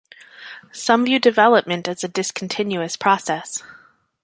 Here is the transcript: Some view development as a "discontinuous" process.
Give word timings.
Some 0.71 1.05
view 1.05 1.19
development 1.19 1.87
as 1.87 2.03
a 2.03 2.07
"discontinuous" 2.07 2.95
process. 2.97 3.61